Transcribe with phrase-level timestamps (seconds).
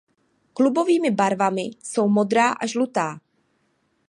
[0.53, 3.19] Klubovými barvami jsou modrá a žlutá.